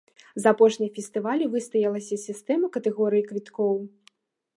[0.43, 3.75] За апошнія фестывалі выстаялася сістэма катэгорый квіткоў.